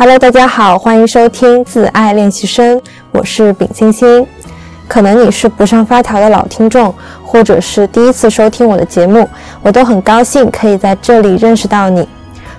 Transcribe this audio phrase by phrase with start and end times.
[0.00, 2.80] Hello，大家好，欢迎收听自爱练习生，
[3.10, 4.24] 我是丙星星。
[4.86, 9.28] 可能你是不上发条的老听众，或者是第一次收听我的节目，
[9.60, 12.08] 我都很高兴可以在这里认识到你。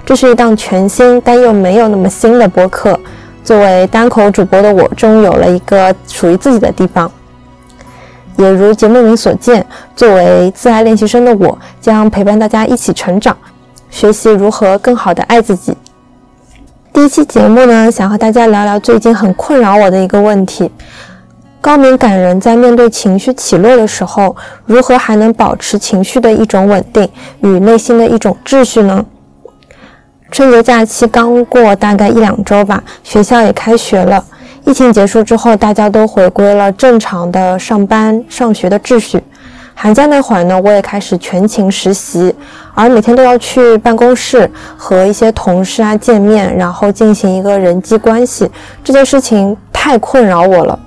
[0.06, 3.00] 这是一档全新但又没有那么新的播客。
[3.42, 7.10] 作为单口主播的我，终于有了一个属于自己的地方。
[8.36, 9.66] 也如节目名所见，
[9.96, 13.38] 作为自爱练习生的我，将陪伴大家一起成长，
[13.90, 15.74] 学习如何更好的爱自己。
[16.92, 20.70] 第一期节目呢，想和大家聊聊最近很困扰我的一个问题：
[21.62, 24.36] 高敏感人在面对情绪起落的时候，
[24.66, 27.08] 如何还能保持情绪的一种稳定
[27.42, 29.06] 与内心的一种秩序呢？
[30.32, 34.24] 春节假期刚过，大概一两周吧，学校也开学了。
[34.66, 39.22] 疫情结束之后，大家都回归了正常的上班、上学的秩序。
[39.82, 42.36] 寒假那会儿呢，我也开始全勤实习，
[42.76, 48.52] 而每天都要去办公室和一些同事啊见面，然后进行一个人际关系。
[48.84, 50.78] 这件事情太困扰我了，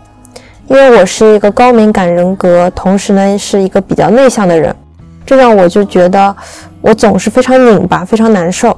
[0.69, 4.77] 因为我是一个高敏感人格，同时呢是一个比较内向的人，
[5.25, 6.37] 这让我就觉得
[6.83, 8.77] 我总是非常拧巴，非常难受。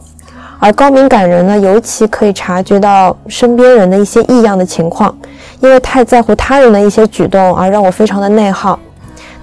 [0.60, 5.12] 而高敏感人呢，尤其可以察觉到身边人的一些异样的情况，
[5.58, 8.78] 因为太在乎他人的一些举动，而让我非常的内耗。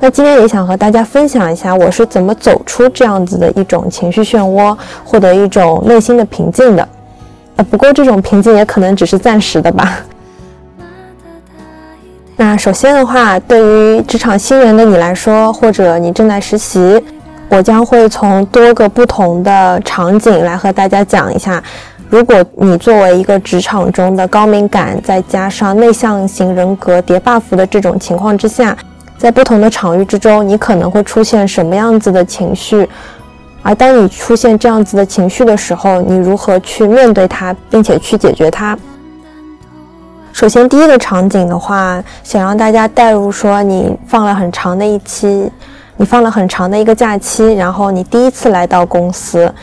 [0.04, 6.82] 那今天也想和大家分享一下，我是怎么走出这样子的一种情绪漩涡，获得一种内心的平静的。
[7.56, 10.00] 啊，不过这种平静也可能只是暂时的吧。
[12.36, 17.00] 那首先的话，对于职场新人的你来说，或者你正在实习，
[17.48, 21.62] 我将会从多个不同的场景来和大家讲一下，
[22.10, 28.76] 如果你作为一个职场中的高敏感，再加上内向型人格叠 buff 的这种情况之下。
[29.22, 32.90] 在不同的场域之中，你可能会出现什么样子的情绪？
[33.62, 38.76] 而当你出现这样子的情绪的时候，你如何去面对它，并且去解决它？
[40.34, 45.52] 首先，第一个场景的话，想让大家带入说，你放了很长的一期，
[45.98, 49.54] 你放了很长的一个假期，然后你第一次来到公司。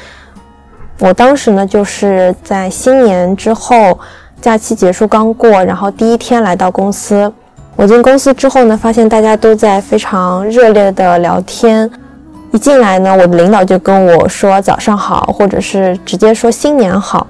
[1.00, 3.98] 我当时呢，就是在新年之后，
[4.40, 7.32] 假期结束刚过，然后第一天来到公司。
[7.78, 11.88] 我进公司之后呢，发现大家都在非常热烈的聊天。
[12.50, 17.24] 一进来呢，我的领导就跟我说早上好，或者是直接说新年好。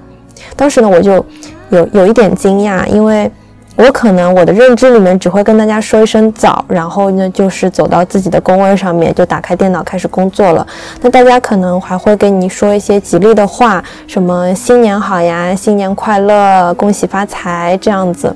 [0.55, 1.23] 当时呢，我就
[1.69, 3.31] 有有一点惊讶，因为
[3.75, 10.65] 我可能我的认知里面只会跟大家说一声早，然后呢就是走到自己的工位上面，就打开电脑开始工作了。
[10.99, 18.35] 那大家可能还会跟你说一些吉利的话，什么新年好呀，新年快乐，恭喜发财这样子。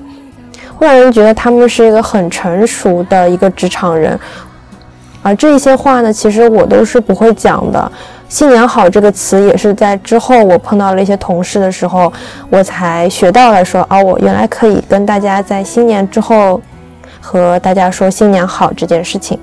[0.75, 4.19] 会让人觉得他们是一个很成熟的一个职场人，
[5.21, 7.91] 而这些话呢，其实我都是不会讲的。
[8.29, 12.11] 新年好这个词也是在之后我碰到了一些同事的时候，
[12.49, 16.59] 我才学到了说，哦，我原来可以跟大家在新年之后
[17.21, 19.37] 和大家说新年好这件事情。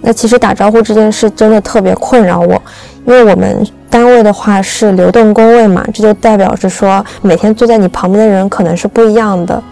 [0.00, 2.60] 那其实打招呼这件事真的特别困扰我，
[3.06, 9.62] 因为我们单位的话是流动工位嘛，这就代表着说每天坐在你旁边的人可能是不一样的。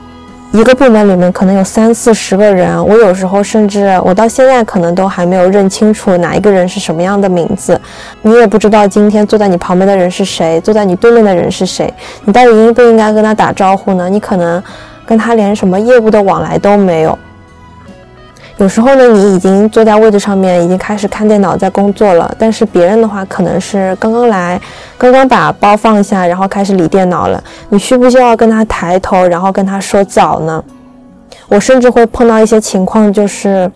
[0.53, 7.81] 一个部门里面可能有三四十个人，我有时候甚至我到现在可能都还没有认清楚哪一个人是什么样的名字，
[8.22, 11.93] 你也不知道今天坐在你旁边的人是谁，坐在你对面的人是谁，
[12.25, 14.10] 你到底应不应该跟他打招呼呢？
[14.10, 14.60] 你可能
[15.06, 17.16] 跟他连什么业务的往来都没有。
[18.60, 22.31] 有时候呢，你已经坐在位置上面，已经开始看电脑在工作了。
[22.38, 24.60] 但是别人的话，可能是刚刚来，
[24.98, 27.43] 刚刚把包放下，然后开始理电脑了。
[27.71, 30.62] 你需不需要跟他抬头，然后跟他说早呢？
[31.48, 33.71] 我甚至会碰到一些情况，就是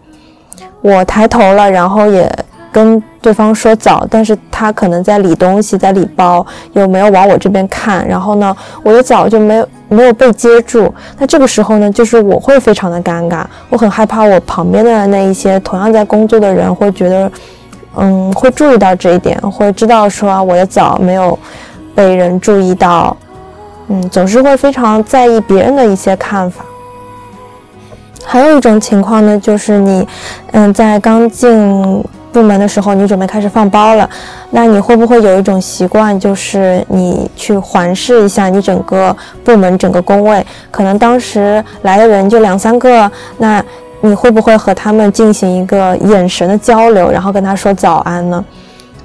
[0.83, 2.31] 我抬头了，然后也。
[2.75, 10.93] 跟对方说早，但是他可能在理东西，在理包，又没有往我这边看，然后呢，我的早就没有没有被接住。
[11.17, 17.31] 那这个时候呢，就是我会非常的尴尬，我很害怕我旁边的那一些同样在工作的人会觉得，
[17.95, 21.39] 嗯，会注意到这一点，会知道说我的早没有
[21.95, 23.17] 被人注意到，
[23.87, 26.65] 嗯，总是会非常在意别人的一些看法。
[28.27, 30.05] 还有一种情况呢，就是你，
[30.51, 32.05] 嗯，在刚进。
[32.35, 34.11] 部门的时候，你准备开始放包了，
[34.51, 40.45] 那你会不会有一种习惯，就是你去环视一下你整个部门、整个工位？
[40.73, 43.09] 可能当时来的人就两三个，
[43.39, 43.65] 那
[44.01, 48.45] 你会不会和他们进行一个眼神的交流，然后跟他说早安呢？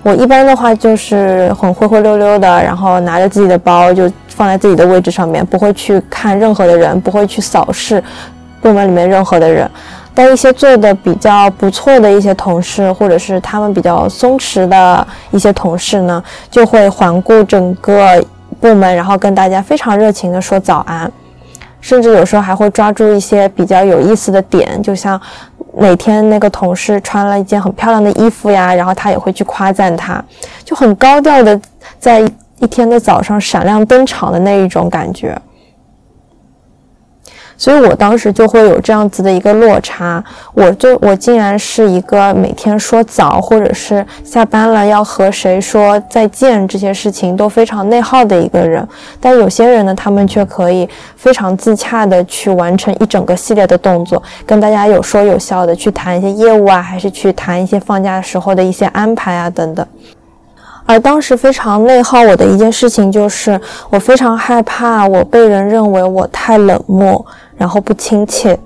[0.01, 8.03] 我一般的话就是很灰灰溜溜的，然后拿着自己的包就放在自己的位置上面，不会去看任何的人，不会去扫视
[8.59, 9.69] 部门里面任何的人。
[10.19, 16.21] 但一些做的比较不错的一些同事，或者是他们比较松弛的一些同事呢，
[16.51, 18.21] 就会环顾整个
[18.59, 21.09] 部门，然后跟大家非常热情的说早安，
[21.79, 25.17] 甚至有时候还会抓住一些比较有意思的点，就像
[25.77, 30.21] 哪天那个同事穿了一件很漂亮的衣服呀，然后他也会去夸赞他，
[30.65, 31.57] 就很高调的
[31.97, 32.19] 在
[32.59, 35.41] 一天的早上闪亮登场的那一种感觉。
[37.59, 40.23] 所以我当时就会有这样子的一个落差，
[40.53, 48.87] 我就我竟然是一个每天说早或者是下班了要和谁说再见这些事情都非常内耗的一个人，
[49.19, 59.85] 但有些人呢，他们却可以非常自洽的去完成一整个系列的动作，跟大家有说有笑的去谈一些业务啊，还是去谈一些放假时候的一些安排啊等等。
[60.85, 63.59] 而当时非常内耗我的一件事情就是，
[63.91, 67.23] 我非常害怕我被人认为我太冷漠，
[67.59, 68.57] 然后不亲切。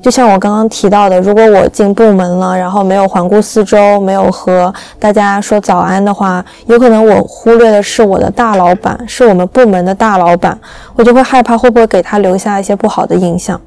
[0.00, 10.58] 就像我刚刚提到的，如果我进部门了，然后没有环顾四周，没有和大家说早安的话，有可能我忽略的是我的大老板，是我们部门的大老板，
[10.96, 13.60] 我就会害怕会不会给他留下一些不好的印象，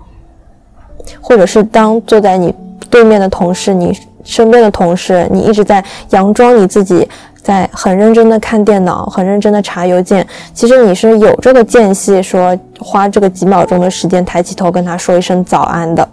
[1.22, 2.54] 或者是当坐在你
[2.90, 7.08] 对面的同事，你身边的同事，你一直在佯装你自己。
[7.46, 10.26] 在很认真的看电脑，很认真的查邮件。
[10.52, 16.10] 其实你是有这个间隙，说花这个几秒钟的时间抬起头跟他说一声早安的。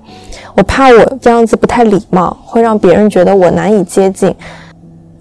[0.55, 4.35] 我怕我这样子不太礼貌，会让别人觉得我难以接近。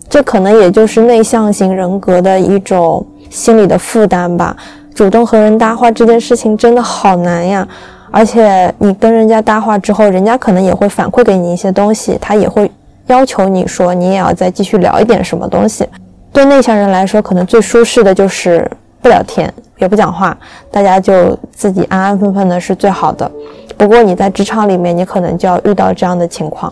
[0.09, 4.53] 这可能也就是内向型人格的一种心理的负担吧。
[4.93, 7.65] 主动和人搭话这件事情真的好难呀，
[8.11, 12.69] 而且你跟人家搭话之后，人家可能也会反馈给你一些东西，他也会。
[13.11, 15.87] 要求你说，你也要再继续聊一点什么东西。
[16.33, 18.69] 对内向人来说，可能最舒适的就是
[19.01, 20.35] 不聊天，也不讲话，
[20.71, 23.29] 大家就自己安安分分的是最好的。
[23.77, 26.71] 不过你在职场里面，你可能就要遇到这样的情况。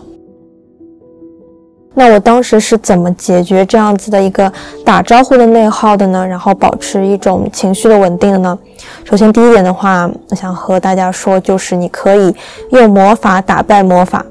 [1.92, 4.50] 那我当时是怎么解决这样子的一个
[4.84, 6.26] 打招呼的内耗的呢？
[6.26, 8.58] 然后保持一种情绪的稳定的呢？
[9.04, 12.34] 首先第一点的话，我想和大家说，就是你可以
[12.70, 14.24] 用魔法打败魔法。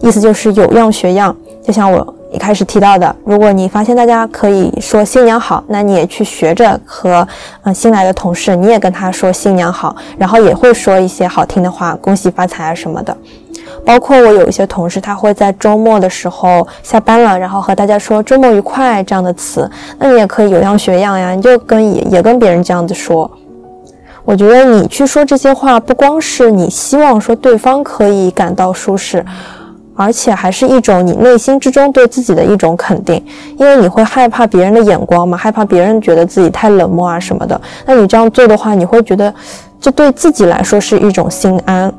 [0.00, 7.26] 意思就是有样学样，就像我一开始提到的，如果你发现大家可以说新娘好，那你也去学着和
[7.62, 13.16] 嗯新来的同事，你也跟他说新娘好，然后也会说一些好听的话，恭喜发财啊什么的。
[13.84, 23.30] 包括我有一些同事，他会在周末的时候下班了，然后和大家说周末愉快这样的词，那你也可以有样学样呀，你就跟也也跟别人这样子说。
[24.24, 29.24] 我觉得你去说这些话，不光是你希望说对方可以感到舒适。
[29.94, 33.22] 而且还是一种你内心之中对自己的一种肯定，
[33.58, 37.60] 因为你会害怕别人的眼光嘛，害怕别人觉得自己太冷漠啊什么的。
[37.86, 39.32] 那你这样做的话，你会觉得
[39.80, 41.92] 这对自己来说是一种心安，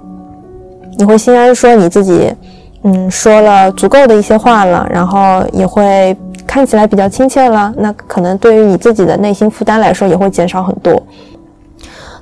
[0.98, 2.34] 你会心安说你自己，
[2.84, 6.16] 嗯，说了足够的一些话了，然后也会
[6.48, 7.74] 看起来比较亲切了。
[7.78, 11.02] 那可能对于你自己的内心负担来说，也会减少很多。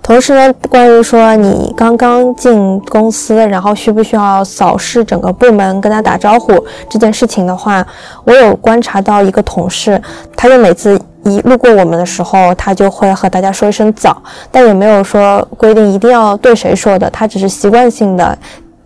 [0.03, 6.53] 同时呢，关于说你刚刚进公司，然后需不需要扫视整个部门，跟他打招呼
[6.89, 7.86] 这件事情的话，
[8.24, 10.01] 我有观察到一个同事，
[10.36, 14.21] 他就每次一路过我们的时候，他就会和大家说一声早，
[14.51, 18.38] 但也没有说规定一定要对谁说的，他只是习惯性的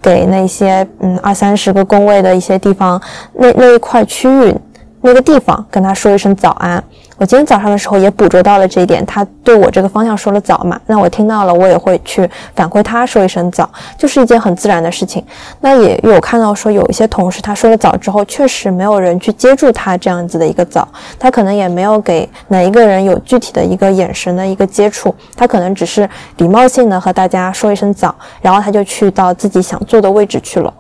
[0.02, 3.02] 给那些嗯二三十个工位的一些地方，
[3.34, 4.54] 那那一块区域
[5.02, 6.84] 那个地方跟他说一声早安。
[7.18, 15.24] 我今天早上的时候也捕捉到了这一点，他对我这个方向说了早嘛，那我听到了，我也会去反馈他说一声早，就是一件很自然的事情。
[15.62, 20.86] 那也有看到说有一些同事他说了早之后，确实没有人去接住他这样子的一个早，
[21.18, 30.74] 他可能也没有给哪一个人有具体的一个眼神的一个接触，他可能只是礼貌性的和大家说一声早，然后他就去到自己想坐的位置去了。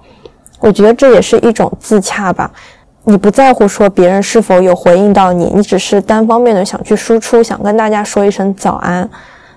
[0.60, 2.52] 我觉得这也是一种自洽吧。
[3.08, 9.08] 你不在乎说别人是否有回应到你，你只是单方面的想去输出，想跟大家说一声早安。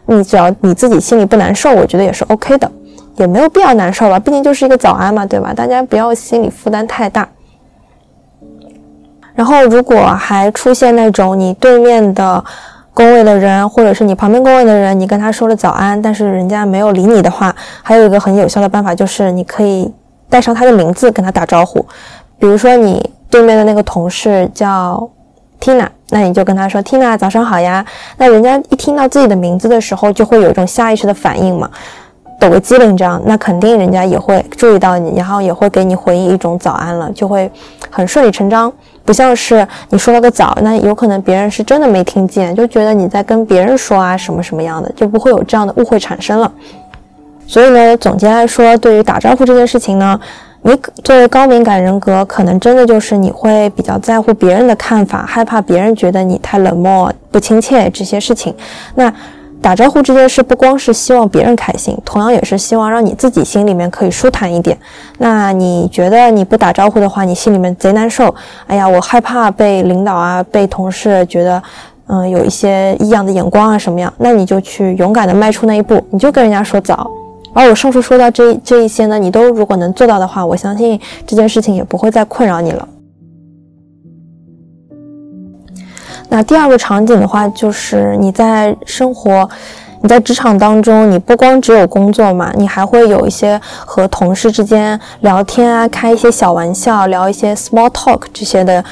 [0.04, 2.70] 你只要你自己心里不难受，我觉得也是 OK 的，
[3.16, 5.52] 也没有必要难受吧，毕竟就是一个早安嘛，对吧？
[5.54, 7.28] 大家不要心理负担太大。
[9.34, 12.42] 然后，如果还出现那种你对面的
[12.92, 19.92] 工位的人，或者是你旁边工位的人，你跟他说了早安，但是人家没有理你的话，还有一个很有效的办法，就是你可以
[20.28, 21.86] 带上他的名字跟他打招呼，
[22.38, 23.10] 比如说你。
[23.30, 25.06] 对面的那个同事叫
[25.60, 27.84] Tina，那你就跟他说 Tina 早上好呀。
[28.16, 31.70] 那人家一听到自己的名字的时候，就会有一种下意识的反应嘛，
[32.40, 37.52] 抖个机灵这样，那肯定人家也会注意到你，然后也会给你回应一种早安了，就会
[37.90, 38.72] 很顺理成章。
[39.04, 46.50] 不像是你说了个早，那有可能别人是真的没听见，就觉得你在跟别人说啊什么什么样的，就不会有这样的误会产生了。
[47.46, 50.18] 所以呢，总结来说，对于打招呼这件事情呢。
[50.62, 58.54] 你作为高敏感人格，可能真的就是你会比较在乎别人的看法，害怕别人觉得你太冷漠、不亲切这些事情。
[58.94, 59.12] 那
[59.60, 64.76] 打招呼这件事，不光是希望别人开心，同样也是希望让你自己心里面可以舒坦一点。
[65.18, 68.32] 那你觉得你不打招呼的话，你心里面贼难受。
[68.66, 71.62] 哎呀，我害怕被领导啊、被同事觉得，
[72.06, 74.12] 嗯，有一些异样的眼光啊什么样？
[74.18, 77.10] 那你就去勇敢的迈出那一步，你就跟人家说早。
[77.54, 82.88] 而我上述说到这这一些呢，你都如果能做到的话，我相信这件事情也不会再困扰你了。
[86.28, 89.48] 那第二个场景的话，就是你在生活，
[90.02, 98.84] 你在职场当中，你不光只有工作嘛，你还会有一些和同事之间聊天啊，开一些小玩笑，聊一些 small talk 这些的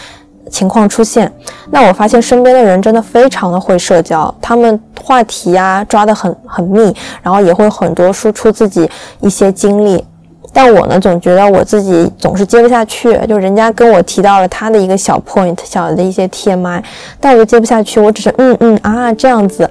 [0.50, 1.30] 情况出现。
[1.70, 10.04] 那我发现身边的人真的非常的会社交，他们话题啊抓得很很密，然后也会很多输出自己一些经历。
[10.52, 16.82] 但我呢，总觉得我自己总是接不下去，就人家跟我提到了他的一个小 point，小的一些 TMI，
[17.20, 19.70] 但我就接不下去，我只是嗯嗯啊这样子，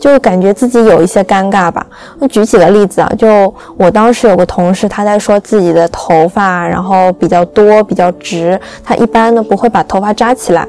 [0.00, 1.86] 就感觉自己有一些尴尬吧。
[2.18, 10.66] 我举几个例子啊，就我当时有个同事，他在说自己的头发然后比较多比较直，他一般呢不会把头发扎起来。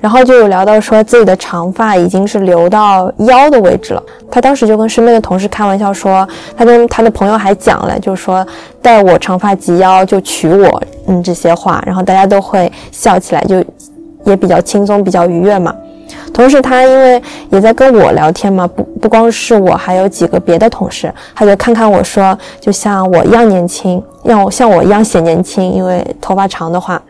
[0.00, 4.02] 然后就有聊到说自己的长发已经是留到腰的位置了。
[4.30, 6.26] 他当时就跟身边的同事开玩笑说，
[6.56, 8.46] 他跟他的朋友还讲了，就是说
[8.80, 13.64] 待我长发及腰就娶我，嗯这些话，然后大家都会笑起来，就
[14.24, 15.74] 也比较轻松，比较愉悦嘛。
[16.32, 27.02] 同时他因为也在跟我聊天嘛，不不光是我，还有几个别的同事，他就看看我说，就像我一样年轻，让我像我一样显年轻，因为头发长的话，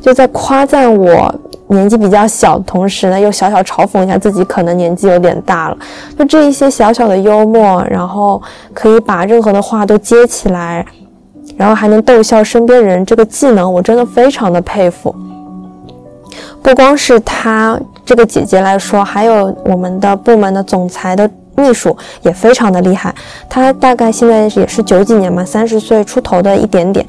[0.00, 1.34] 就在夸赞我。
[1.72, 5.78] 年纪比较小的，同时呢又小小嘲讽一下自己可能年纪有点大了，
[6.18, 8.42] 就这一些小小的幽默，然后
[8.74, 10.84] 可以把任何的话都接起来，
[11.56, 15.14] 然后还能逗笑身边人，这个技能我真的非常的佩服。
[16.60, 23.14] 不光是她这个姐姐来说，还有我们的部门的总裁的秘书也非常的厉害，
[23.48, 27.06] 她大概现在也是九几年嘛，三十岁出头的一点点。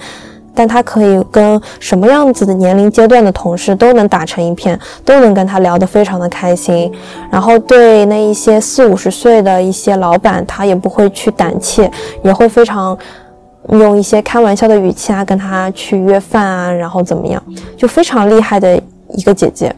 [0.62, 6.94] 但他可以跟什么样子的年龄阶段的同事都能打成一片，都能跟他聊得非常的开心。
[7.32, 11.92] 然后对那一些四五十岁的一些老板，他也不会去胆怯，
[12.24, 12.96] 也会非常
[13.70, 17.42] 用一些开玩笑的语气啊跟他去约饭啊，然后怎么样，
[17.76, 18.80] 就非常厉害的
[19.16, 19.76] 一个姐姐。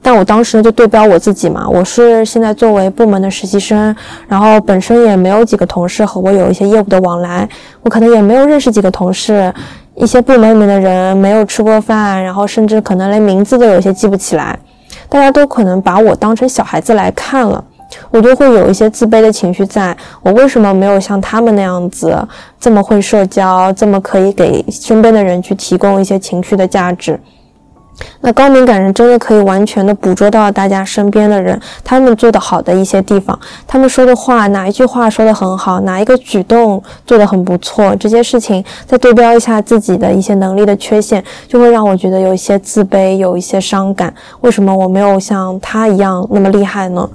[0.00, 3.94] 但我当时就对标我自己嘛，我是现在作为部门的实习生，
[4.26, 7.46] 然后本身也没有几个同事和我有一些业务的往来，
[7.82, 9.52] 我可能也没有认识几个同事。
[9.96, 14.58] 一些部门里面的人没有吃过饭，然后甚至可能连名字都有些记不起来，
[15.08, 17.64] 大家都可能把我当成小孩子来看了，
[18.10, 22.16] 我就会有一些自卑的情绪，在我为什么没有像他们那样子
[22.58, 27.18] 这么会社交，这么可以给身边的人去提供一些情绪的价值。
[28.20, 44.12] 那高敏感人真的可以完全的捕捉到大家身边的人，他们做的好的一些地方，他们说的话哪一句话说的很好，哪一个举动做的很不错，这些事情再对标一下自己的一些能力的缺陷，就会让我觉得有一些自卑，有一些伤感。
[44.40, 47.08] 为什么我没有像他一样那么厉害呢？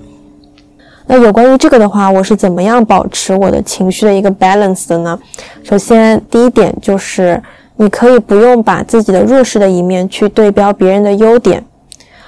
[1.07, 5.19] 那有关于这个的话，我是怎么样保持我的情绪的一个 balance 的呢？
[5.63, 7.41] 首先，第一点就是。
[7.81, 11.65] 你可以不用把自己的弱势的一面去对标别人的优点。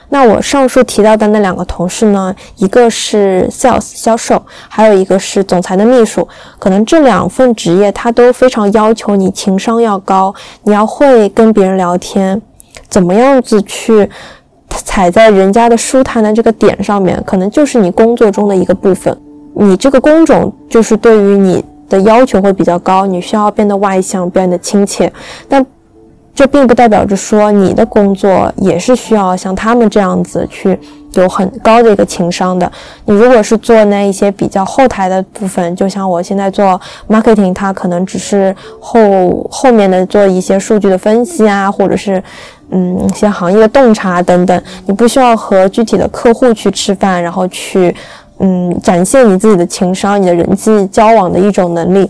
[0.08, 6.25] 那我上述提到的那两个同事呢，一个是 sales 销售，还有一个是总裁的秘书。
[6.58, 12.41] 可能这两份职业，他都非常要求你情商要高，你要会跟别人聊天，
[12.88, 14.10] 怎么样子去
[14.70, 19.17] 踩在人家的舒坦的这个点上面，可能就是你工作中的一个部分。
[19.53, 21.62] 你这个工种就是对于你。
[21.91, 25.12] 的要求会比较高，你需要变得外向，变得亲切，
[25.48, 25.63] 但
[26.33, 30.79] 这并不代表着说你的工作也是需要像他们这样子去
[31.13, 32.71] 有很高的一个情商的。
[33.03, 36.79] 你如果是做那一些比较后台的部分，就像我现在做
[37.10, 42.24] marketing，它可能只是后后面的做一些数据的分析啊，或者是
[42.69, 47.93] 嗯一些行业的洞察等等，你不需要和具体的客户去吃饭，然后去。
[48.43, 52.10] 嗯，展现你自己的情商，你的人际交往的一种能力。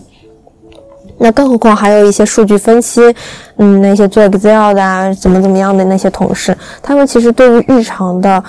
[1.18, 3.14] 那更何况还有一些数据分析，
[3.58, 8.42] 嗯，那些做 Excel 的啊，怎么怎么样的那些同事，他们其实对于日常的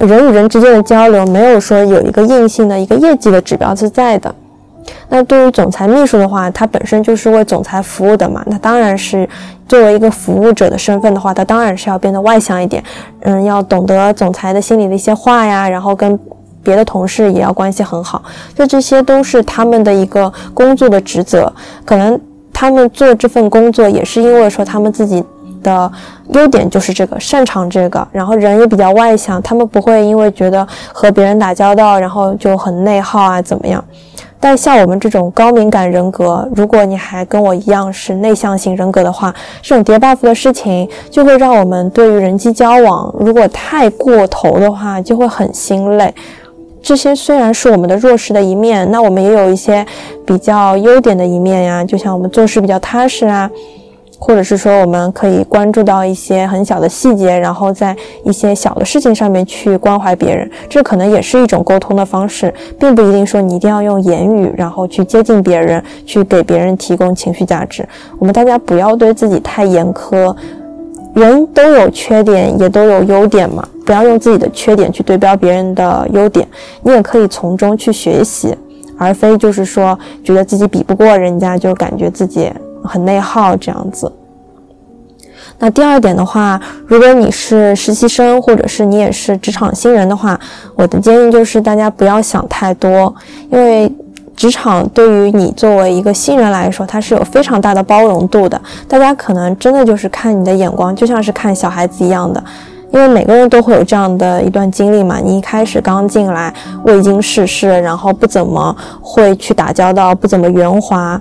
[0.00, 4.34] 人与人之间的交流，没有说有一个硬性的一个业绩的指标是在的。
[5.08, 9.28] 那对于总裁秘书的话，他本身就是为总裁服务的嘛，那当然是
[9.68, 12.82] 作为一个服务者的身份的话，他当然是要变得外向一点，
[13.20, 16.18] 嗯，要懂得总裁的心里的一些话呀，然后跟。
[16.62, 18.22] 别的同事也要关系很好，
[18.54, 21.52] 就这些都是他们的一个工作的职责。
[21.84, 22.20] 可能
[22.52, 25.24] 他们做这份工作也是因为说他们自己
[25.62, 25.90] 的
[26.30, 33.82] 优点就是这个擅长这个，然后人也比较外向，他们不会因为觉得和别人打交道，然后就很内耗啊怎么样。
[34.42, 46.14] 但像我们这种高敏感人格，如果你还跟我一样是内向型人格的话，这种叠 buff 的事情就会让我们对于人际交往，如果太过头的话，就会很心累。
[46.82, 49.86] 这些虽然是我们的弱势的一面，那我们也有一些
[50.26, 53.50] 比较优点的一面呀，就像我们做事比较踏实啊。
[54.22, 67.88] 或者是说，我们可以关注到一些很小的细节，然后在一些小的事情上面去关怀别人，这可能也是一种沟通的方式，并不一定说你一定要用言语，然后去接近别人，去给别人提供情绪价值。
[68.18, 70.36] 我们大家不要对自己太严苛，
[71.14, 76.46] 人都有缺点，也都有优点嘛，不要用自己的缺点去对标别人的优点，
[76.82, 78.56] 你也可以从中去学习，
[78.98, 82.52] 而非就是说觉得自己比不过人家，就感觉自己。
[82.82, 84.10] 很内耗这样子。
[85.58, 90.40] 那第二点的话，如果你是实习生，或者是你也是职场新人的话，
[90.74, 93.14] 我的建议就是大家不要想太多，
[93.50, 93.92] 因为
[94.40, 98.58] 职场对于你作为一个新人来说，它是有非常大的包容度的。
[98.88, 102.42] 大家可能真的就是看你的眼光，就像是看小孩子一样的，
[102.90, 105.18] 因为每个人都会有这样的一段经历嘛。
[105.22, 106.50] 你一开始刚进来，
[106.84, 111.20] 未经世事，然后不怎么会去打交道，不怎么圆滑。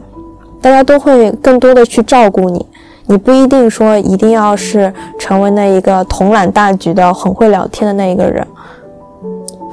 [0.62, 2.66] 大家都会更多的去照顾你，
[3.08, 8.48] 你不一定说一定要是成为那一个统揽大局的、很会聊天的那一个人。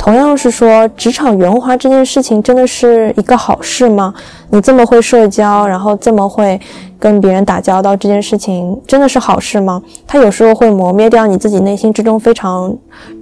[0.06, 4.14] 同样是说，职场圆滑这件事情真的是一个好事吗？
[4.50, 6.60] 你这么会社交，然后这么会
[6.96, 9.82] 跟别人打交道，这件事情真的是好事吗？
[10.06, 12.72] 它有时候会磨灭掉你自己内心之中非常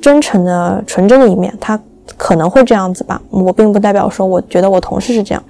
[0.03, 1.81] 真诚的、纯真的一面，它
[2.19, 3.19] 可能会这样子吧。
[3.31, 5.43] 我并不代表说我觉得我同事是这样。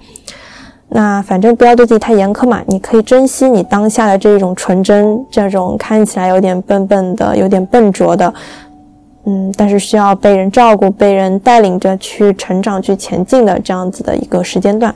[0.89, 8.33] 那反正不要对自己太严苛嘛，你可以珍惜你当下的这种纯真，这种看起来有点笨笨的、有点笨拙的，
[9.27, 14.95] 嗯，但是需要被人照顾、被人带领着去成长、去前进的这样子的一个时间段。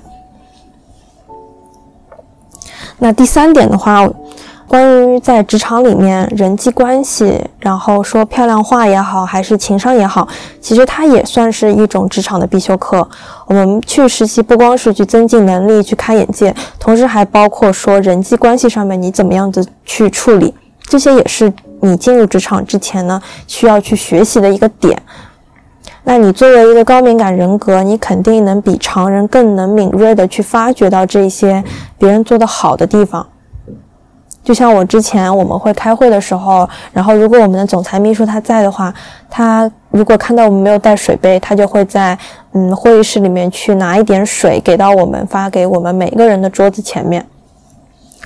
[2.98, 4.08] 那第三点的话。
[4.68, 10.28] 关于在职场里面人际关系，然后说漂亮话也好，还是情商也好，
[10.60, 13.08] 其实它也算是一种职场的必修课。
[13.46, 25.00] 我们去实习不光是去增进能力、去开眼界，同时还包括说人际关系上面你怎么样子去处理，这些也是你进入职场之前呢需要去学习的一个点。
[26.04, 31.62] 那你作为一个高敏感人格，你肯定能比常人更能敏锐的去发掘到这些
[31.98, 33.26] 别人做的好的地方。
[34.42, 38.94] 就像我之前我们会开会的时候，然后如果我们的总裁秘书他在的话，
[39.28, 42.18] 他如果看到我们没有带水杯，他就会在
[42.52, 47.26] 嗯会议室里面去拿一点水给到我们，发给我们每个人的桌子前面。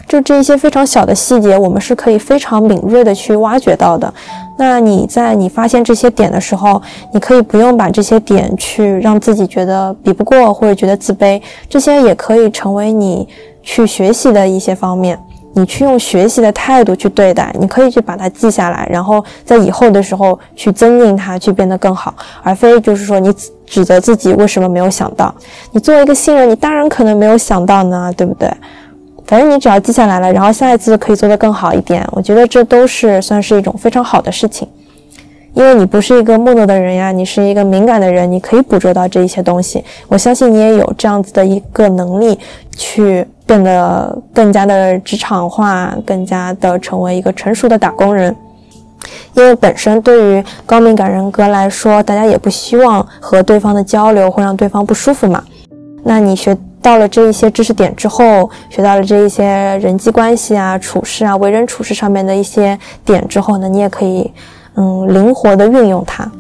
[0.09, 4.12] 就这一些非常小的细节，我们是可以非常敏锐的去挖掘到的。
[4.59, 6.81] 那你在你发现这些点的时候，
[7.12, 13.27] 你可以不用把这些点去让自己觉得比不过或者觉得自卑，这些也可以成为你
[13.62, 15.19] 去学习的一些方面。
[15.55, 23.31] 你去用学习的态度去对待，你可以去把它记下来，然后在以后的时候去增进它，去变得更好，而非就是说你
[23.67, 25.35] 指责自己为什么没有想到。
[25.73, 28.51] 你作为一个新人，你当然可能没有想到呢，对不对？
[29.33, 32.07] 反正你只要记下来了，然后下一次可以做得更好一点。
[32.12, 34.68] 我觉得这都是算是一种非常好的事情，
[35.55, 39.83] 因为你不是一个木讷的人呀，你是一个敏感的人，你可以捕捉到这一些东西。
[40.07, 42.38] 我相信你也有这样子的一个能力
[42.77, 43.27] 去。
[43.45, 48.35] 变得更加的职场化，更加的成为一个成熟的打工人。
[49.35, 55.42] 因为本身对于高敏感人格来说，大家也不希望和对方的交流会让对方不舒服嘛。
[56.03, 59.45] 那你学到了这一些知识点之后，学到了这一些
[59.81, 64.31] 人际关系啊、处事啊、为人处事上面的一些点之后呢，你也可以
[64.75, 66.31] 嗯灵活的运用它。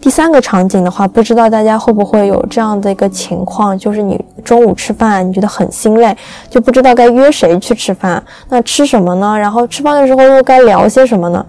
[0.00, 6.16] 第三个场景的话，不知道大家会不会有这样的一个情况，就是你中午吃饭，你觉得很心累，
[6.48, 9.38] 就不知道该约谁去吃饭，那吃什么呢？
[9.38, 11.44] 然后吃饭的时候又该聊些什么呢？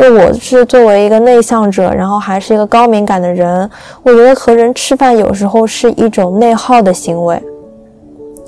[0.00, 3.70] 就我是作为一个内向者，然后还是一个高敏感的人，
[4.02, 7.38] 我觉得和人吃饭有时候是一种内耗的行为。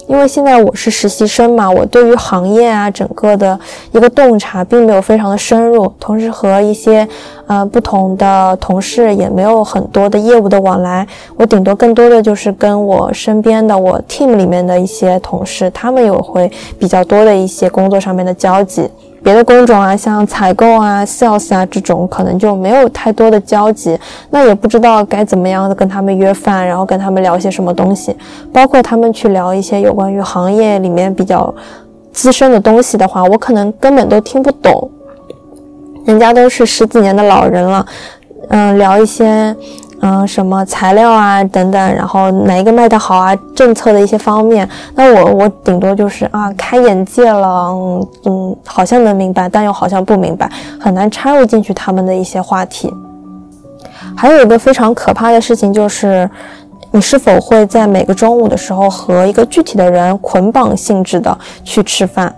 [0.08, 3.58] 因为现在我是实习生嘛，我对于行业啊整个的
[3.92, 7.06] 一个洞察并没有非常的深入，同时和一些
[7.52, 18.88] 呃不同的同事也没有很多的业务的往来，我顶多更多的就是跟我身边的我 team 里面的一些同事，他们有会比较多的一些工作上面的交集。
[19.22, 23.96] 别的工种啊，像采购啊、sales 啊这种，可能就没有太多的交集，
[24.30, 28.16] 那也不知道该怎么样的跟他们约饭，然后跟他们聊些什么东西，
[28.52, 31.54] 包括他们去聊一些有关于行业里面比较
[32.10, 34.90] 资深的东西的话，我可能根本都听不懂。
[36.04, 37.86] 人家都是十几年的老人了，
[38.48, 39.54] 嗯，聊一些。
[40.04, 43.32] 嗯，什么材料啊，等等，然后哪一个卖得好啊？
[43.54, 47.72] 政策的一些方面，那我我顶多就是啊，开眼界了，
[48.24, 52.92] 嗯，好像能明白，但又好像不明白，很难插入进去他们的一些话题。
[54.16, 56.28] 还有一个非常可怕的事情就是，
[56.90, 62.34] 你是否会在每个中午的时候和一个具体的人捆绑性质的去吃饭？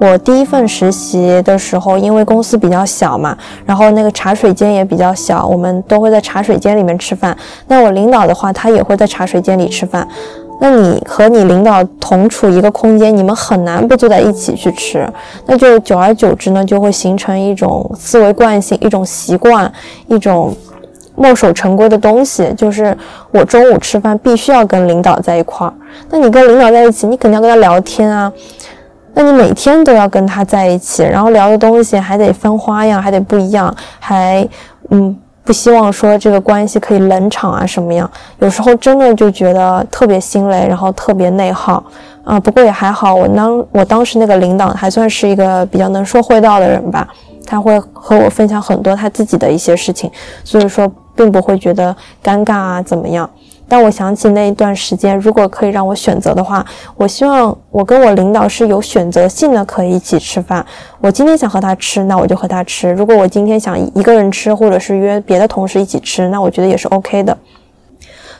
[0.00, 7.36] 我第一份实习的时候，因为公司比较小嘛，然后那个茶水间也比较小，我们都会在茶水间里面吃饭。
[7.66, 10.06] 那我领导的话，他也会在茶水间里吃饭。
[10.60, 15.08] 那你和你领导同处一个空间，你们很难不坐在一起去吃。
[15.46, 19.72] 那就久而久之呢，就会形成一种思维惯性、一种习惯、
[20.08, 20.52] 一种
[21.14, 22.96] 墨守成规的东西，就是
[23.30, 25.72] 我中午吃饭必须要跟领导在一块儿。
[26.10, 28.32] 那你跟领导在一起，你肯定要跟他聊天啊。
[29.20, 34.48] 那你每天都要跟他在一起，然后聊的东西还得分花样，还得不一样，还
[34.90, 38.08] 嗯不希望说这个关系可以冷场啊什么样？
[38.38, 41.82] 有时候真的就觉得特别心累，然后特别内耗
[42.22, 42.38] 啊。
[42.38, 47.08] 不过也还好，我当我当时那个领导还算是一个比较能说会道的人吧，
[47.44, 50.08] 他会和我分享很多他自己的一些事情，
[50.44, 53.28] 所以说并不会觉得尴尬啊怎么样。
[53.68, 56.64] 当我想起那一段时间，如果可以让我选择的话，
[56.96, 60.64] 我希望我跟我领导是有选择性的，可以一起吃饭。
[61.00, 67.36] 我今天想和他吃，那我就和他吃；如果我今天想一个人吃，或者是约别的同事一起吃，那我觉得也是 OK 的。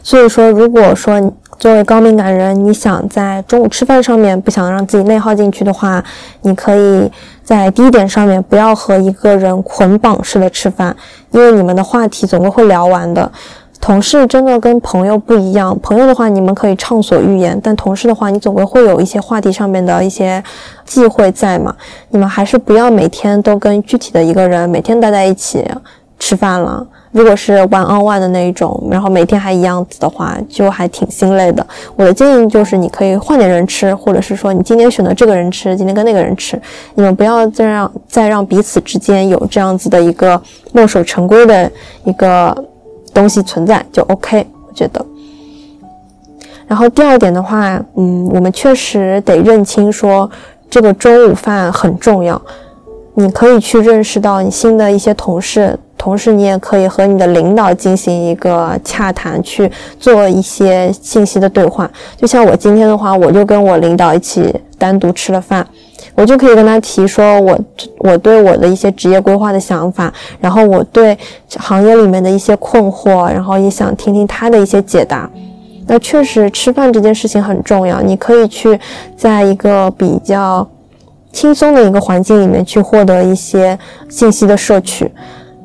[0.02, 1.20] 所以说，如果说
[1.58, 6.02] 作为高敏感人，你想在中午吃饭上面不想让自己内耗进去的话，
[6.40, 7.10] 你可以
[7.44, 10.96] 在第一点上面不要和一个人捆绑式的吃饭，
[11.32, 13.30] 因为你们的话题总归会聊完的。
[13.80, 20.42] 同事真的跟朋友不一样，朋友的话你们可以畅所欲言，但同事的话，你总归会有一些话题上面的一些
[20.84, 21.74] 忌讳在嘛。
[22.10, 25.64] 你们还是不要每天都跟具体的一个人每天待在一起
[26.18, 26.86] 吃饭了。
[27.12, 31.66] 如果是 one on one 的那一种，然后每天还一样子的话，就还挺心累的。
[31.96, 36.60] 我的建议就是，你可以换点人吃，或者是说你今天选择这个人吃，今天跟那个人吃，
[36.94, 40.38] 你们不要再让再让彼此之间有这样子的一个
[40.72, 41.70] 墨守成规的
[42.04, 42.54] 一个。
[43.12, 45.04] 东西存在就 OK，我觉得。
[46.66, 50.30] 然后第二点的话，嗯，我们确实得认清说
[50.68, 52.40] 这个中午饭很重要。
[53.14, 61.90] 你可以去认识到你新的一些同事，同时你也可以和你的领导进行一个洽谈，去做一些信息的兑换。
[62.16, 65.66] 就像我今天的话，我就跟我领导一起单独吃了饭。
[66.14, 67.58] 我就可以跟他提说，我
[67.98, 71.16] 我对我的一些职业规划的想法，然后我对
[71.56, 75.28] 行业里面的一些困惑，然后也想听听他的一些解答。
[75.86, 78.78] 那确实，吃饭这件事情很重要，你可以去
[79.16, 80.68] 在一个比较
[81.32, 85.10] 轻松的一个环境里面去获得一些信息的摄取。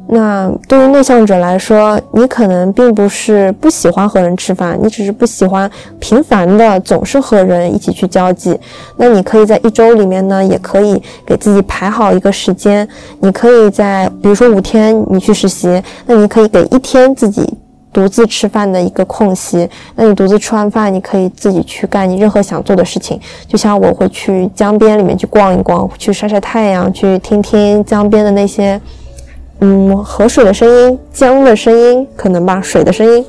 [0.06, 8.60] 那对于内向者来说，你可能并不是不喜欢和人吃饭，你只是不喜欢频繁的总是和人一起去交际。
[8.98, 12.88] 那你可以在一周里面呢，也可以给自己排好一个时间。
[13.22, 17.52] 你可以在，比如说五天你去实习，那你可以给一天自己
[17.92, 19.68] 独自吃饭的一个空隙。
[19.96, 23.20] 那你独自吃完饭，你可以自己去干你任何想做的事情。
[23.48, 28.80] 就像我会去江边里面去逛一逛，去晒晒太阳，去听听江边的那些。
[29.60, 33.26] 嗯，河水的声音，江的声音，可能吧，水的声音，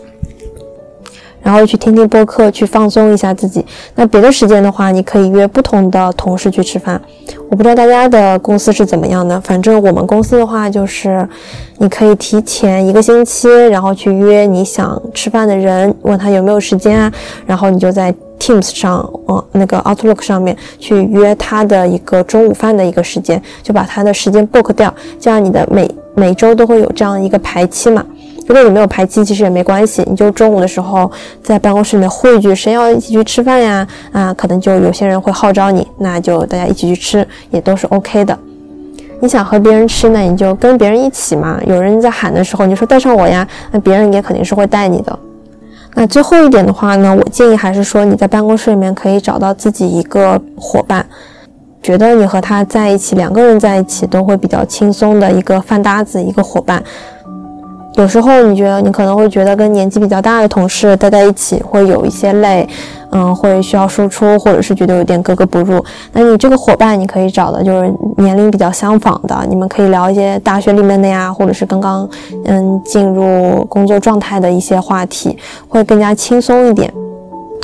[1.42, 3.64] 然后去听听播客，去放松一下自己。
[3.94, 7.00] 那别的时间的话，你可以约不同的同事去吃饭。
[7.50, 11.28] 我不知道大家的公司是怎么样的，反正我们公司的话，就是
[11.78, 17.12] 你可以提前一个星期，然后去约你想吃饭的人，问他有没有时间啊，
[17.46, 28.04] 然后你就在 Teams 上，哦，那个 Outlook 上面去约他的一个中午饭的一个时间，就把他的时间 book 掉，这样你的每每周都会有这样一个排期嘛？
[28.46, 31.10] 如果你没有排期，其实也没关系，你就中午的时候
[31.42, 33.86] 在办公室里面汇聚，谁要一起去吃饭呀？
[34.12, 38.38] 啊，可能就有些人会号召你，那就大家一起去吃，也都是 OK 的。
[39.20, 41.58] 你想和别人吃呢，你就跟别人一起嘛。
[41.66, 45.18] 有人在喊的时候，你说带上我呀，那别人也肯定是会带你的。
[45.94, 51.06] 那最后一点的话呢，我建议还是说你在办公室里面可以找到自己一个伙伴。
[51.84, 56.82] 觉得你和他在一起，两个人在一起都会比较轻松的一个饭搭子，一个伙伴。
[57.96, 62.66] 有时候你觉得你可能会觉得跟年纪比较大的同事待在一起会有一些累，
[63.12, 65.84] 嗯，会需要输出，或者是觉得有点格格不入。
[66.12, 72.08] 那你这个伙伴你可以找的就是年龄比较相仿的，你们可以聊一些大学里面的呀，或者是刚刚
[72.46, 76.90] 嗯进入工作状态的一些话题，会更加轻松一点。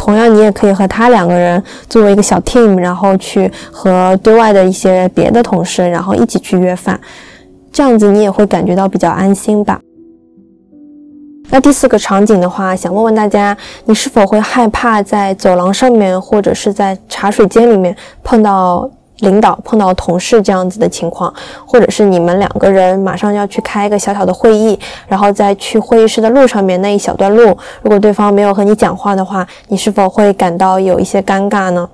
[0.01, 6.99] 同样，你也可以和他两个人作为一个小 team，然后去和对外的一些别的同事，然后一起去约饭，
[7.71, 9.79] 这样子你也会感觉到比较安心吧。
[11.51, 21.33] 那第四个场景的话，想问问大家，你是否会害怕在走廊上面或者是在茶水间里面碰到领导、碰到同事这样子的情况，
[21.67, 24.79] 或者是你们两个人马上要去开一个小小的会议，
[25.09, 31.89] 然后在去会议室的路上面那一小段路，如果对方没有和你讲话的话，你是否会感到有一些尴尬呢？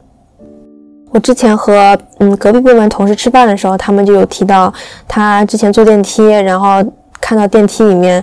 [1.10, 4.72] 我之前和嗯隔壁部门同事吃饭的时候，他们就有提到，
[5.06, 6.84] 他之前坐电梯，然后
[7.20, 8.22] 看到电梯里面。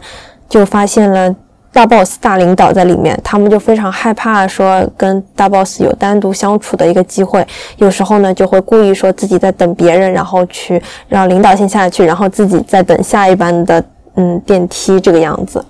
[0.50, 1.36] 就发现了
[1.74, 7.46] 大 boss 大领导在里面，他们就非常害怕说跟大 boss 有单独相处的一个机会。
[7.78, 13.84] 有时候呢，就会故意说自己在等别人，然后去让领导先下去，然后自己再等下一班的
[14.16, 15.66] 嗯电梯这个样子。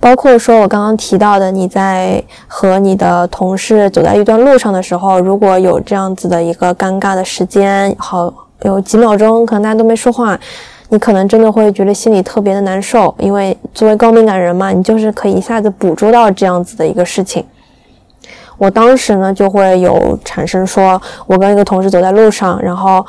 [0.00, 10.40] 包括说我刚刚提到的，你在和你的同事走在一段路上的时候，如果有这样子的一个尴尬的时间，好有几秒钟，可能大家都没说话。
[10.92, 17.44] 你可能真的会觉得心里特别的难受，因为作为高敏感人嘛，你就是可以一下子捕捉到这样子的一个事情。
[18.58, 23.06] 我当时呢就会有产生说，我跟一个同事走在路上，然后，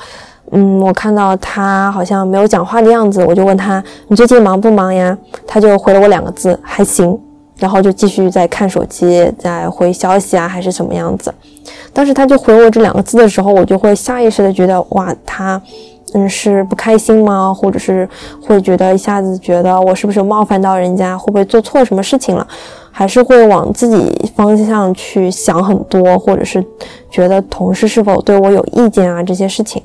[0.51, 5.17] 嗯，我看到他好像没有讲话的样子，我就问他，你最近忙不忙呀？
[5.47, 7.19] 他就回了我两个字，还行，
[7.57, 11.33] 然后就继续在看手机，在回消息啊，还是什么样子。
[11.91, 15.59] 当时他就回我这两个字的时候，我就会下意识的觉得，哇，他。
[16.13, 17.53] 嗯，是不开心吗？
[17.53, 18.07] 或者是
[18.41, 21.17] 会觉得一下子觉得我是不是冒犯到人家？
[21.17, 22.45] 会不会做错什么事情了？
[22.91, 26.61] 还是会往自己方向去想很多，或者是
[27.09, 29.23] 觉得同事是否对我有意见啊？
[29.23, 29.81] 这些事情，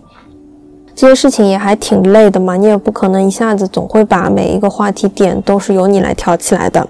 [0.97, 2.57] 这些事情也还挺累的嘛。
[2.57, 6.85] 你也不可能一下子总会把每一个话题点都是由你来挑起来的。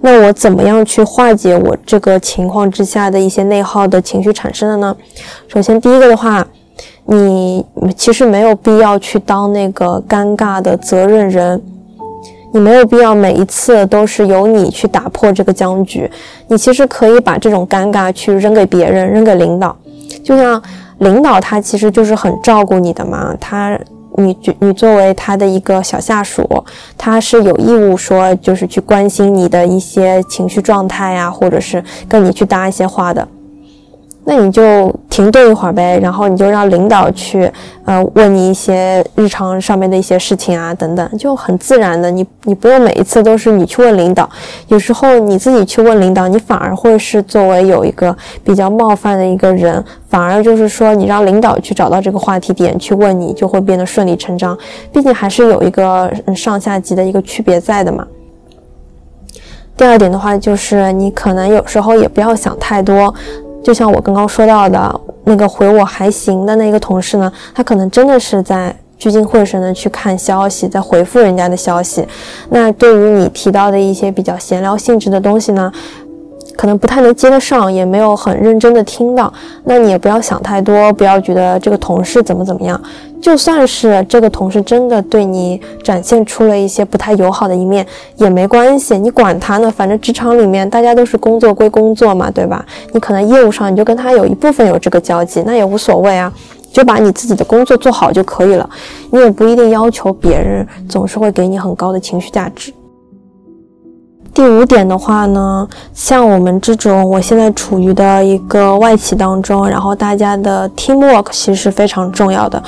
[0.00, 4.96] 那我怎么样去化解我这个情况之下的一些内耗的情绪产生的呢？
[5.48, 6.46] 首先，第一个的话。
[7.12, 11.60] 你其实没有必要去当那个尴尬的责任人，
[12.52, 16.08] 你没有必要每一次都是由你去打破这个僵局。
[16.46, 19.76] 你其实可以把这种尴尬去扔给别人，扔给领导。
[20.22, 20.62] 就像
[20.98, 23.76] 领导他其实就是很照顾你的嘛，他
[24.14, 26.46] 你你作为他的一个小下属，
[26.96, 33.26] 他是有义务说就是去关心你的一些情绪状态呀，或者是跟你去搭一些话的。
[34.24, 37.50] 那你就停顿一会儿呗，然后你就让领导去，
[37.84, 42.10] 呃，问你一些日常上面的一些事情啊，等等，就很自然的。
[42.10, 44.28] 你你不用每一次都是你去问领导，
[44.68, 54.56] 有时候你自己去问领导，你反而会是作为有一个比较冒犯的一个人，反而就是说你让领导去找到这个话题点去问你，就会变得顺理成章。
[54.92, 58.06] 毕竟还是有一个上下级的一个区别在的嘛。
[59.76, 63.12] 第二点的话，就是你可能有时候也不要想太多。
[63.62, 72.06] 就像我刚刚说到的那个回我还行的那个同事呢，他可能真的是在聚精会神的去看消息，在回复人家的消息。
[72.48, 75.72] 那对于你提到的一些比较闲聊性质的东西呢？
[76.60, 79.32] 可能不太能接得上，也没有很认真的听到，
[79.64, 82.78] 那你也不要想太多，不要觉得这个同事怎么怎么样。
[83.18, 92.62] 就算是这个同事真的对你展现出了一些不太友好的一面，也没关系，你管他呢，反正职场里面大家都是工作归工作嘛，对吧？
[92.92, 96.30] 你可能业务上你就跟他有一部分有这个交集，那也无所谓啊，
[96.70, 98.68] 就把你自己的工作做好就可以了。
[99.10, 102.70] 你也不一定要求别人总是会给你很高的情绪价值。
[104.32, 112.62] 第五点的话呢，像我们这种，我现在处于的一个外企当中，然后大家的 teamwork 其实是非常重要的。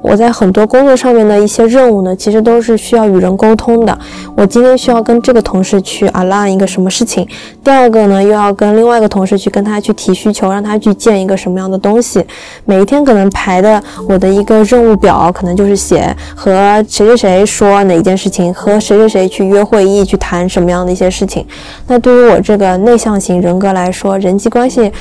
[0.00, 3.98] 我在很多工作上面的一些任务呢，其实都是需要与人沟通的。
[4.36, 7.26] 我今天需要跟这个同事去 align 一个什么事情，
[7.62, 12.24] 第二个呢，又要跟另外一个同事去跟他去提需求，让他去建一个什么样的东西。
[12.64, 21.44] 每一天可能排的我的一个任务表，可能就是写和谁谁谁说哪一件事情，和谁谁谁去约会议，去谈什么样的一些事情。
[21.86, 24.92] 那对于我这个内向型人格来说，人际关系。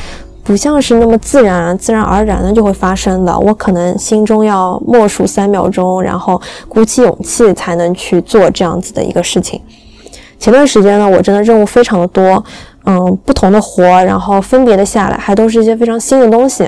[0.48, 9.62] 不像是那么自然、自然而然的就会发生的，我可能心中要默数三秒钟，然后鼓起勇气才能去做这样子的一个事情。
[10.40, 12.42] 前段时间呢，我真的任务非常的多，
[12.86, 16.64] 嗯，不同的活，然后分别的下来，还都是一些非常新的东西。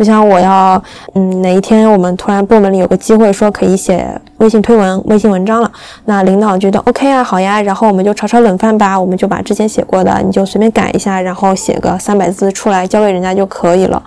[0.00, 0.82] 就像我要，
[1.12, 4.02] 嗯，哪一天我们突然部门里有个机会说可以写
[4.38, 5.70] 微信推文、微信文章了，
[6.06, 14.02] 那领导觉得 OK 啊，好呀，然后我们就炒炒冷饭吧，我们就把之前写过的你就随便改一下，然后写个三百字出来交给人家就可以了。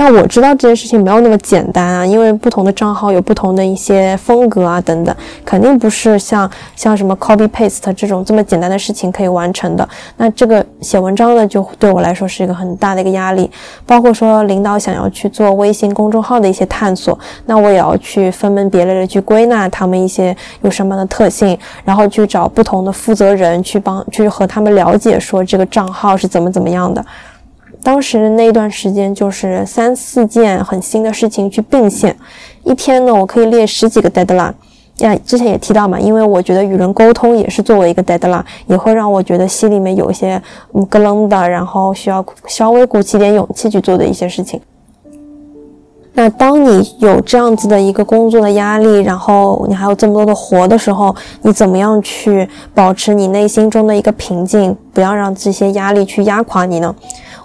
[0.00, 9.86] 但我知道这件事情没有那么简单啊，因为不同的账号有不同的一些风格啊，等等，肯定不是像像什么 copy paste 这种这么简单的事情可以完成的。
[10.16, 13.50] 那这个写文章呢，就对我来说是一个很大的一个压力。
[13.84, 27.04] 包括说领导想要去做微信公众号的一些探索，那我也要去分门别类的去归纳他们一些有什么样的特性，然后去找不同的负责人去帮去和他们了解说这个账号是怎么怎么样的。
[27.82, 32.14] 当时那段时间就是三四件很新的事情去并线，
[32.64, 34.52] 一天呢我可以列十几个 deadline。
[34.98, 40.40] 呀，之前也提到嘛，因为我觉得与人沟通也是作为一个 deadline，也会让我觉得心里面有一些
[40.74, 44.60] 嗯咯楞的，然后需要稍微鼓起点勇气去做的一些事情。
[46.12, 56.94] 那当你有这样子的一个工作的压力，然后你还有这么多的活的时候，你怎么样去保持你内心中的一个平静，不要让这些压力去压垮你呢？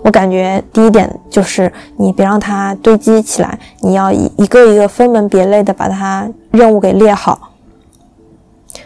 [0.05, 7.49] 我感觉第一点就是你别让它堆积起来，你要一一个一个分门别类的把它任务给列好。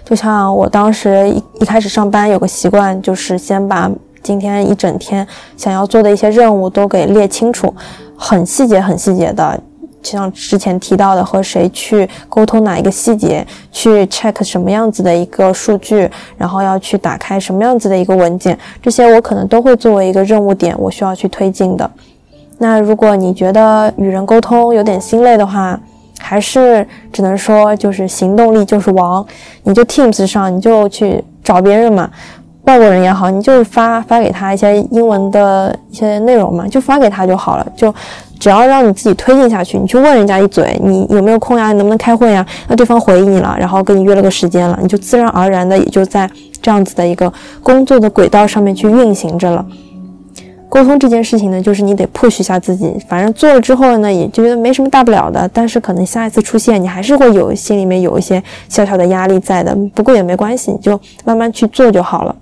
[0.05, 3.91] 就像我当时一一开始上班有个习惯，就是先把
[4.23, 5.27] 今天一整天
[5.58, 7.75] 想要做的一些任务都给列清楚，
[8.17, 9.60] 很细节很细节的。
[10.01, 21.89] 像之前提到的，和谁去沟通哪一个细节，去 check 什么样子的一个数据，然后要去打开什么样子的一个文件，这些我可能都会作为一个任务点，我需要去推进的。
[22.57, 25.79] 那如果你觉得与人沟通有点心累的话，
[26.17, 29.25] 还是只能说就是行动力就是王，
[29.63, 32.09] 你就 Teams 上你就去找别人嘛，
[32.63, 37.93] 外国人也好，你就发发给他一些英文的一些内容嘛，就发给他就好了，就。
[38.39, 41.71] 只要让你自己推进下去，你去问人家一嘴，你有没有空呀？
[41.71, 42.45] 你能不能开会呀？
[42.67, 46.30] 那对方回应你了，然后跟你约了个时间了，你就自然而然的也就在
[46.62, 49.65] 这样子的一个工作的轨道上面去运行着了。
[50.69, 55.49] 沟通这件事情呢，就是你得 push 一下自己，反正做了之后呢，也就觉得没什么大不了的。
[55.52, 59.75] 但是可能下一次出现，你还是会有心里面有一些小小的压力在的。
[59.95, 62.36] 不过也没关系，你就慢慢去做就好了。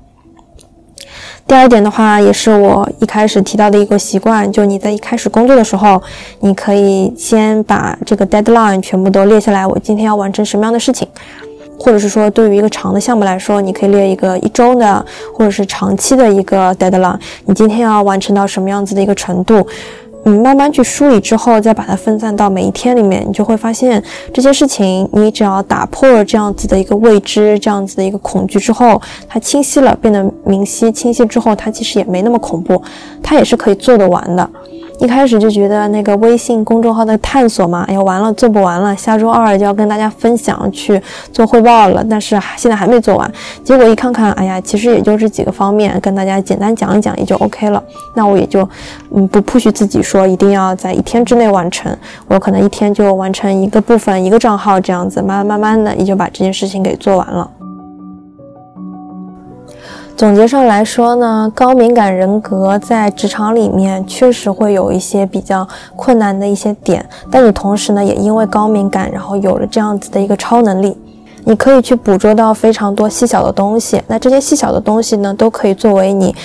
[1.48, 6.02] 第二点的话，也是我一开始提到的一个习惯，就你在一开始工作的时候，
[6.42, 11.08] 你可以先把这个 deadline 全部都列下来，我今天要完成什么样的事情，
[11.80, 19.66] 或者是说对于一个长的项目来说，你可以列一个一周的，或者是长期的一个 deadline，你今天要完成到什么样子的一个程度。
[20.28, 24.02] 你，慢慢去梳理之后，再把它分散到每一天里面，你就会发现
[24.34, 32.82] 这些事情，你只要打破了这样子的一个未知，这样子的一个恐惧之后，它清晰了，变得明晰，清晰之后，它其实也没那么恐怖，
[33.24, 34.50] 它也是可以做得完的。
[35.00, 41.00] 一开始就觉得那个微信公众号的探索嘛，哎呀完了做不完了，下周二就要跟大家分享去
[41.32, 43.32] 做汇报了，但是现在还没做完。
[43.64, 47.82] 结果一看看，哎呀，其实也就这几个方面，跟大家简单讲一讲也就 OK 了。
[48.16, 48.68] 那我也就
[49.12, 51.96] 嗯不 push 自己说一定要在一天之内完成，
[52.28, 57.50] 我可能一天就完成一个部分一个账号这样子，慢慢慢慢的也就把这件事情给做完了。
[60.18, 70.98] 总结上来说呢，高敏感人格在职场里面确实会有一些比较困难的一些点，但你同时呢，也因为高敏感，然后有了这样子的一个超能力，
[71.44, 74.02] 你可以去捕捉到非常多细小的东西。
[74.08, 76.36] 那这些细小的东西呢，都可以作为你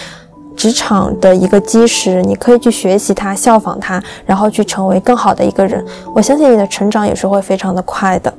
[0.54, 5.82] 职场的一个基石，你可以去学习它，效仿它，然后去成为更好的一个人。
[6.14, 8.30] 我相信你的成长也是会非常的快的。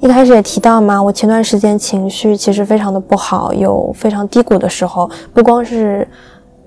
[0.00, 6.06] 一开始也提到嘛，我前段时间情绪其实非常的不好，有非常低谷的时候，不光是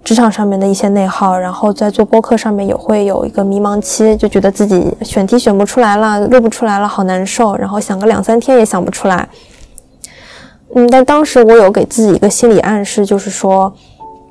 [0.03, 9.29] 职场上面的一些内耗，然后在做播客上面也会有一个迷茫期，就觉得自己选题选不出来了，录不出来了，好难受，然后想个两三天也想不出来。
[10.75, 13.71] 嗯，但当时我有给自己一个心理暗示，就是说，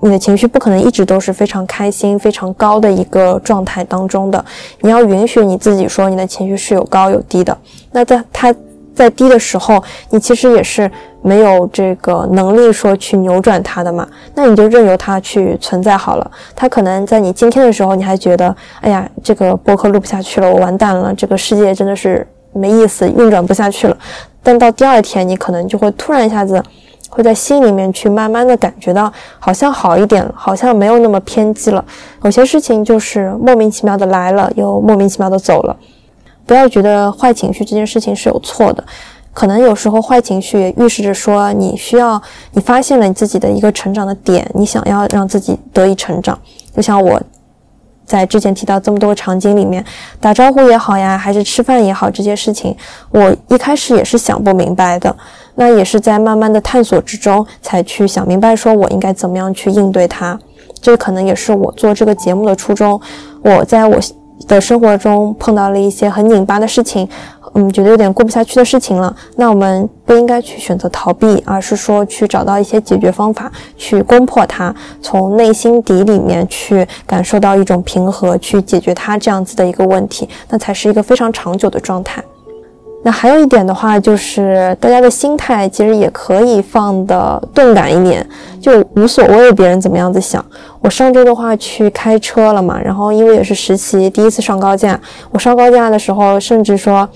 [0.01, 4.45] 你的情绪不可能一直都是非常开心、非常高的一个状态当中的，
[4.81, 7.57] 你要允许你自己说你的情绪是有高有低的。
[7.93, 8.55] 那在它。
[8.99, 9.81] 在低的时候，
[10.11, 10.91] 你其实也是
[11.23, 16.29] 没有这个能力说去扭转它的嘛，那你就任由它去存在好了。
[16.57, 23.97] 它可能在你今天的时候，你还觉得，哎呀，这个博客录不下去了，我完蛋了，这个世界真的是没意思，运转不下去了。
[24.43, 26.61] 但到第二天，你可能就会突然一下子
[27.09, 31.85] 会在心里面去慢慢的感觉到，好像好一点了，好像没有那么偏激了。
[32.25, 35.77] 有些事情就是莫名其妙的来了，又莫名其妙的走了。
[36.49, 38.83] 不要觉得坏情绪这件事情是有错的，
[39.35, 42.21] 可能有时候坏情绪也预示着说你需要，
[42.53, 46.37] 你发现了你自己的一个成长的点，你想要让自己得以成长。
[46.75, 47.21] 就像我
[48.07, 49.85] 在之前提到这么多场景里面，
[50.19, 52.75] 打招呼也好呀，还是吃饭也好，这些事情
[53.11, 55.15] 我一开始也是想不明白的。
[55.55, 60.39] 那也是在慢慢的探索之中，才去想明白，说我应该怎么样去应对它。
[60.81, 62.99] 这可能也是我做这个节目的初衷。
[63.43, 63.99] 我在我
[64.47, 67.09] 的生活中碰到了一些很拧巴的事情。
[67.55, 82.23] 嗯，觉得有点过不下去的事情了，那我们不应该去选择逃避，而是说去找到一些解决方法，去攻破它，从内心底里面去感受到一种平和，去解决它这样子的一个问题，那才是一个非常长久的状态。
[83.03, 88.27] 那还有一点的话，就是大家的心态其实也可以放的钝感一点，
[88.61, 90.45] 就无所谓别人怎么样子想。
[90.81, 97.09] 我上周的话去开车了嘛，然后因为也是实习，第一次上高架，我上高架的时候，甚至说。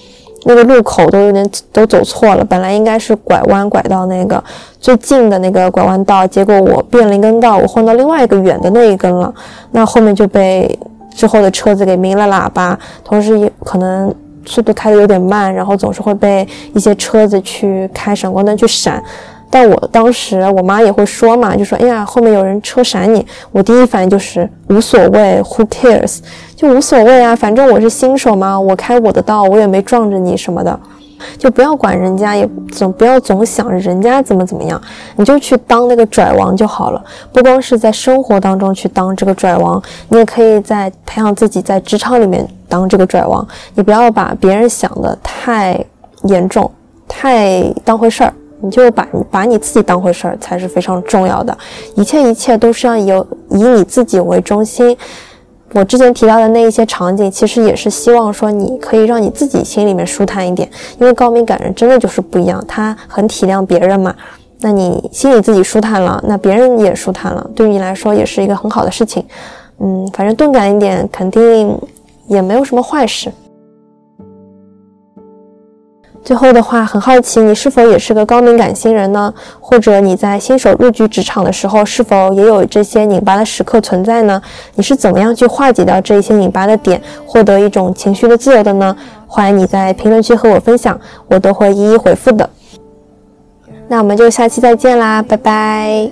[0.44, 4.42] 那个路口都有点都走错了，本来应该是拐弯拐到那个
[4.80, 9.32] 最近的那个拐弯道，结果我变了一根道，我换到另外一个远的那一根了。
[9.70, 10.76] 那后面就被
[11.14, 14.12] 之后的车子给鸣了喇叭，同时也可能
[14.44, 19.02] 速度开的有点慢，然后总是会被一些车子去开闪光灯去闪。
[19.50, 26.20] 但我当时我妈也会说嘛，就说哎呀后面有人车闪你，我第一反应就是无所谓，Who cares？
[26.56, 30.80] 就无所谓啊，反正我是新手嘛，我开我的道，我也没撞着你什么的，
[31.38, 34.80] 就不要管人家，也总不要总想着人家怎么怎么样，
[35.16, 37.02] 你就去当那个拽王就好了。
[37.32, 43.46] 不光是在生活当中去当这个拽王，你也可以在培养自己在职场里面当这个拽王。
[43.74, 45.84] 你不要把别人想的太
[46.24, 46.70] 严重，
[47.08, 48.32] 太当回事儿。
[48.64, 51.58] 你就把把你自己当回事儿才是非常重要的，
[51.96, 54.96] 一切一切都是要有以你自己为中心。
[55.74, 60.68] 我之前提到的那一些场景，其实也是希望说你可以让你自己心里面舒坦一点，
[60.98, 64.14] 因为高敏感人真的就是不一样，他很体谅别人嘛。
[64.60, 69.24] 那你心里自己舒坦了，那别人也舒坦了，对于你来说也是一个很好的事情。
[69.78, 71.76] 嗯，反正钝感一点，肯定
[72.28, 73.32] 也没有什么坏事。
[76.24, 79.34] 最后的话，很好奇你是否也是个高敏感新人呢？
[79.60, 84.40] 或者你在新手入局职场的时候，是否也有这些拧巴的时刻存在呢？
[84.76, 88.96] 你是怎么样去化解掉这一些拧巴的点，获得一种情绪的自由的呢？
[89.26, 90.98] 欢迎你在评论区和我分享，
[91.28, 92.48] 我都会一一回复的。
[93.88, 96.10] 那我们就下期再见啦，拜拜。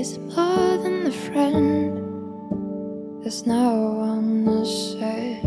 [0.00, 3.22] Is more than a friend.
[3.22, 5.40] There's no one to say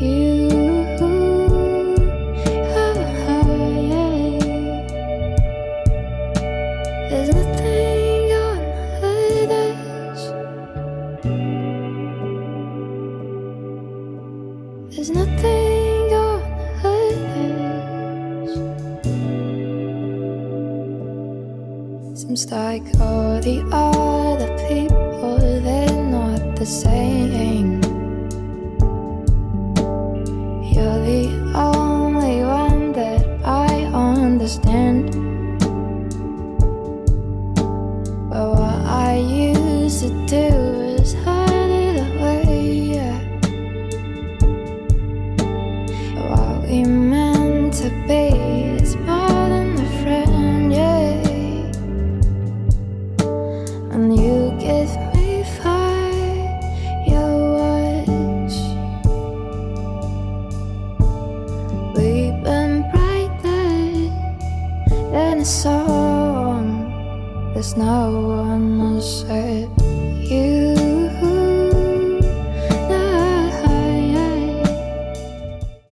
[0.00, 0.53] you.